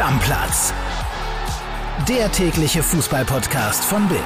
[0.00, 0.72] Stammplatz.
[2.08, 4.20] Der tägliche Fußballpodcast von Bild.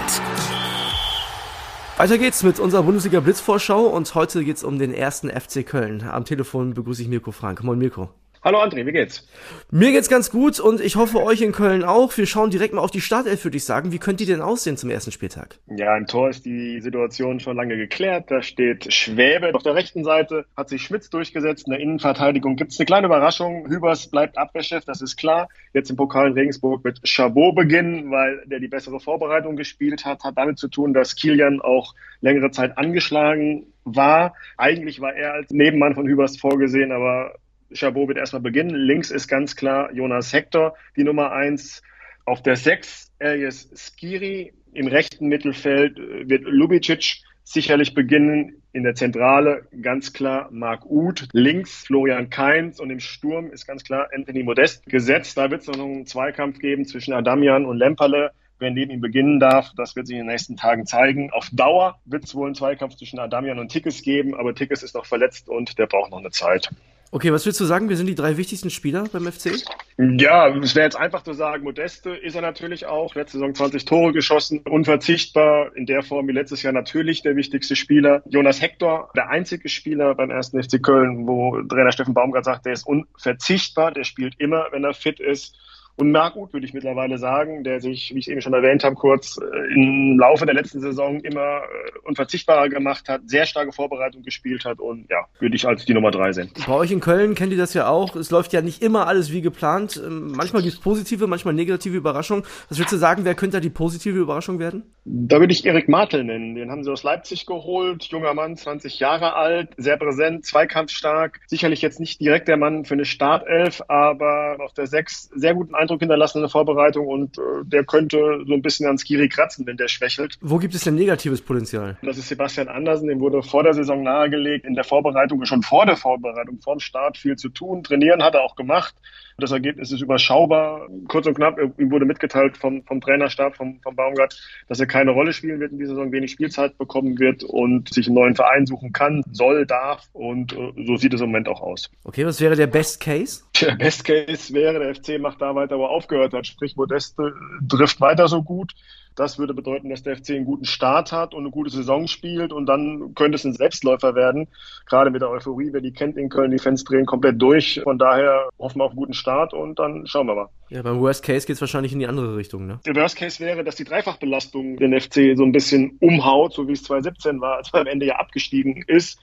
[1.97, 6.05] Weiter geht's mit unserer Bundesliga Blitzvorschau und heute geht's um den ersten FC Köln.
[6.09, 7.65] Am Telefon begrüße ich Mirko Frank.
[7.65, 8.09] Moin Mirko.
[8.45, 9.27] Hallo André, wie geht's?
[9.71, 12.15] Mir geht's ganz gut und ich hoffe euch in Köln auch.
[12.15, 13.91] Wir schauen direkt mal auf die Startelf, würde ich sagen.
[13.91, 15.57] Wie könnte die denn aussehen zum ersten Spieltag?
[15.75, 18.31] Ja, im Tor ist die Situation schon lange geklärt.
[18.31, 19.55] Da steht Schwäbe.
[19.55, 21.69] Auf der rechten Seite hat sich Schmitz durchgesetzt.
[21.69, 23.67] In der Innenverteidigung gibt's eine kleine Überraschung.
[23.67, 25.49] Hübers bleibt Abwehrchef, das ist klar.
[25.73, 30.23] Jetzt im Pokal in Regensburg wird Chabot beginnen, weil der die bessere Vorbereitung gespielt hat.
[30.23, 34.35] Hat damit zu tun, dass Kilian auch längere Zeit angeschlagen war.
[34.59, 37.33] Eigentlich war er als Nebenmann von Hübers vorgesehen, aber
[37.73, 38.75] Chabot wird erstmal beginnen.
[38.75, 41.83] Links ist ganz klar Jonas Hector, die Nummer eins.
[42.27, 44.53] Auf der sechs Elias Skiri.
[44.73, 48.63] Im rechten Mittelfeld äh, wird Lubicic sicherlich beginnen.
[48.73, 53.85] In der Zentrale ganz klar Marc Uth, links Florian Kainz und im Sturm ist ganz
[53.85, 55.37] klar Anthony Modest gesetzt.
[55.37, 58.33] Da wird es noch einen Zweikampf geben zwischen Adamian und Lemperle.
[58.59, 61.31] Wer neben ihm beginnen darf, das wird sich in den nächsten Tagen zeigen.
[61.33, 64.95] Auf Dauer wird es wohl einen Zweikampf zwischen Adamian und Tickes geben, aber Tickes ist
[64.95, 66.71] noch verletzt und der braucht noch eine Zeit.
[67.15, 67.89] Okay, was willst du sagen?
[67.89, 69.53] Wir sind die drei wichtigsten Spieler beim FC?
[69.99, 73.15] Ja, es wäre jetzt einfach zu sagen, Modeste ist er natürlich auch.
[73.15, 77.77] Letzte Saison 20 Tore geschossen, unverzichtbar, in der Form wie letztes Jahr natürlich der wichtigste
[77.77, 78.25] Spieler.
[78.27, 82.73] Jonas Hector, der einzige Spieler beim ersten FC Köln, wo Trainer Steffen Baumgart sagt, der
[82.73, 85.55] ist unverzichtbar, der spielt immer, wenn er fit ist.
[85.97, 89.39] Und Marc würde ich mittlerweile sagen, der sich, wie ich eben schon erwähnt habe, kurz
[89.39, 94.65] äh, im Laufe der letzten Saison immer äh, unverzichtbarer gemacht hat, sehr starke Vorbereitung gespielt
[94.65, 96.51] hat und ja, würde ich als die Nummer drei sehen.
[96.67, 98.17] Bei euch in Köln kennt ihr das ja auch.
[98.17, 100.01] Es läuft ja nicht immer alles wie geplant.
[100.05, 102.45] Ähm, manchmal gibt es positive, manchmal negative Überraschungen.
[102.69, 104.94] Was würdest du sagen, wer könnte da die positive Überraschung werden?
[105.07, 106.55] Da würde ich Erik Martel nennen.
[106.55, 108.05] Den haben sie aus Leipzig geholt.
[108.05, 111.41] Junger Mann, 20 Jahre alt, sehr präsent, zweikampfstark.
[111.47, 115.75] Sicherlich jetzt nicht direkt der Mann für eine Startelf, aber auf der sechs sehr guten
[115.75, 119.67] Eindruck hinterlassen in der Vorbereitung und äh, der könnte so ein bisschen an Skiri kratzen,
[119.67, 120.39] wenn der schwächelt.
[120.41, 121.99] Wo gibt es denn negatives Potenzial?
[122.03, 125.85] Das ist Sebastian Andersen, dem wurde vor der Saison nahegelegt, in der Vorbereitung, schon vor
[125.85, 127.83] der Vorbereitung, vor dem Start viel zu tun.
[127.85, 128.95] Trainieren hat er auch gemacht.
[129.39, 130.89] Das Ergebnis ist überschaubar.
[131.09, 135.11] Kurz und knapp, ihm wurde mitgeteilt vom, vom Trainerstab, vom, vom Baumgart, dass er keine
[135.11, 138.67] Rolle spielen wird in dieser Saison, wenig Spielzeit bekommen wird und sich einen neuen Verein
[138.67, 140.09] suchen kann, soll, darf.
[140.13, 141.91] Und äh, so sieht es im Moment auch aus.
[142.05, 143.43] Okay, was wäre der Best Case?
[143.61, 146.47] Der Best Case wäre, der FC macht da weiter, wo er aufgehört hat.
[146.47, 147.35] Sprich, Modeste
[147.69, 148.73] trifft weiter so gut.
[149.15, 152.53] Das würde bedeuten, dass der FC einen guten Start hat und eine gute Saison spielt
[152.53, 154.49] und dann könnte es ein Selbstläufer werden.
[154.87, 157.81] Gerade mit der Euphorie, wer die kennt in Köln, die Fans drehen komplett durch.
[157.85, 160.49] Von daher hoffen wir auf einen guten Start und dann schauen wir mal.
[160.69, 162.81] Ja, beim Worst Case geht es wahrscheinlich in die andere Richtung, ne?
[162.85, 166.73] Der Worst Case wäre, dass die Dreifachbelastung den FC so ein bisschen umhaut, so wie
[166.73, 169.21] es 2017 war, als er am Ende ja abgestiegen ist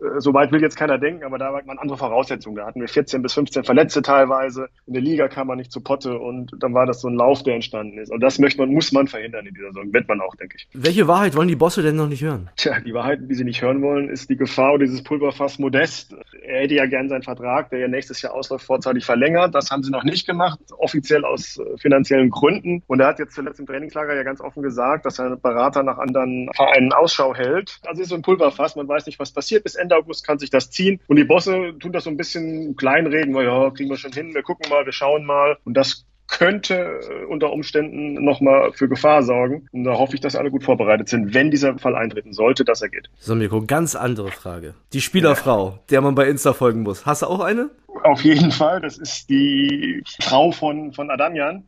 [0.00, 2.56] äh, so weit will jetzt keiner denken, aber da war man andere Voraussetzungen.
[2.56, 4.68] Da hatten wir 14 bis 15 Verletzte teilweise.
[4.86, 7.42] In der Liga kam man nicht zu Potte und dann war das so ein Lauf,
[7.42, 8.10] der entstanden ist.
[8.10, 9.92] Und das möchte man, muss man verhindern in dieser Saison.
[9.92, 10.68] Wird man auch, denke ich.
[10.72, 12.50] Welche Wahrheit wollen die Bosse denn noch nicht hören?
[12.56, 16.14] Tja, die Wahrheit, die sie nicht hören wollen, ist die Gefahr dieses Pulverfass Modest.
[16.42, 19.54] Er hätte ja gern seinen Vertrag, der ja nächstes Jahr ausläuft, vorzeitig verlängert.
[19.54, 22.82] Das haben sie noch nicht gemacht, offiziell aus äh, finanziellen Gründen.
[22.86, 25.98] Und er hat jetzt zuletzt im Trainingslager ja ganz offen gesagt, dass er Berater nach
[25.98, 27.78] anderen Vereinen Ausschau hält.
[27.86, 28.76] Also ist so ein Pulverfass.
[28.76, 29.64] Man weiß nicht, was passiert.
[29.64, 31.00] Bis Ende August kann sich das ziehen.
[31.06, 34.34] Und die Bosse tun das so ein bisschen kleinreden, weil ja, kriegen wir schon hin,
[34.34, 35.58] wir gucken mal, wir schauen mal.
[35.64, 39.66] Und das könnte äh, unter Umständen nochmal für Gefahr sorgen.
[39.72, 42.82] Und da hoffe ich, dass alle gut vorbereitet sind, wenn dieser Fall eintreten sollte, dass
[42.82, 43.08] er geht.
[43.18, 44.74] So, Mirko, ganz andere Frage.
[44.92, 45.78] Die Spielerfrau, ja.
[45.90, 47.06] der man bei Insta folgen muss.
[47.06, 47.70] Hast du auch eine?
[48.04, 48.80] Auf jeden Fall.
[48.80, 51.66] Das ist die Frau von, von Adamian.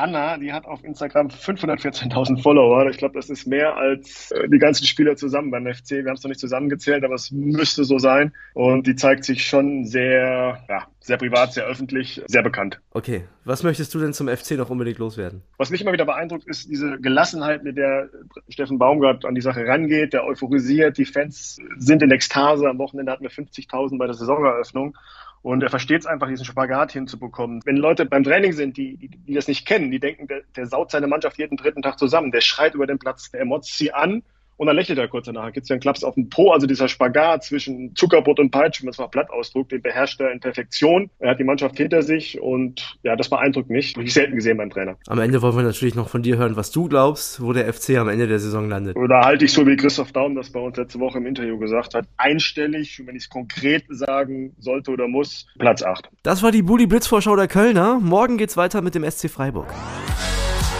[0.00, 2.88] Anna, die hat auf Instagram 514.000 Follower.
[2.88, 5.90] Ich glaube, das ist mehr als äh, die ganzen Spieler zusammen beim FC.
[5.90, 8.32] Wir haben es noch nicht zusammengezählt, aber es müsste so sein.
[8.54, 12.80] Und die zeigt sich schon sehr, ja, sehr privat, sehr öffentlich, sehr bekannt.
[12.92, 15.42] Okay, was möchtest du denn zum FC noch unbedingt loswerden?
[15.58, 18.08] Was mich immer wieder beeindruckt, ist diese Gelassenheit, mit der
[18.48, 20.96] Steffen Baumgart an die Sache rangeht, der euphorisiert.
[20.96, 22.68] Die Fans sind in Ekstase.
[22.68, 24.96] Am Wochenende hatten wir 50.000 bei der Saisoneröffnung.
[25.42, 27.62] Und er versteht es einfach, diesen Spagat hinzubekommen.
[27.64, 30.66] Wenn Leute beim Training sind, die, die, die das nicht kennen, die denken, der, der
[30.66, 33.92] saut seine Mannschaft jeden dritten Tag zusammen, der schreit über den Platz, der motzt sie
[33.92, 34.22] an
[34.60, 35.52] und dann lächelt er kurz danach.
[35.52, 38.82] Gibt es ja einen Klaps auf den Po, also dieser Spagat zwischen Zuckerbrot und Peitsche,
[38.82, 41.08] wenn man es mal platt ausdrückt, den beherrscht er in Perfektion.
[41.18, 43.94] Er hat die Mannschaft hinter sich und ja, das beeindruckt mich.
[43.94, 44.96] Habe ich selten gesehen beim Trainer.
[45.06, 47.96] Am Ende wollen wir natürlich noch von dir hören, was du glaubst, wo der FC
[47.96, 48.98] am Ende der Saison landet.
[48.98, 51.94] Oder halte ich so wie Christoph Daum das bei uns letzte Woche im Interview gesagt
[51.94, 56.10] hat, einstellig, wenn ich es konkret sagen sollte oder muss, Platz 8.
[56.22, 57.98] Das war die Bully Blitzvorschau der Kölner.
[57.98, 59.72] Morgen geht's weiter mit dem SC Freiburg.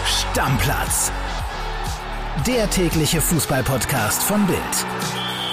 [0.05, 1.11] Stammplatz
[2.47, 5.50] der tägliche Fußballpodcast von Bild.